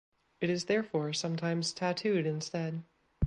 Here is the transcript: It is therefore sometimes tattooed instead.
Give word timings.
It 0.39 0.49
is 0.49 0.65
therefore 0.65 1.13
sometimes 1.13 1.73
tattooed 1.73 2.25
instead. 2.25 2.81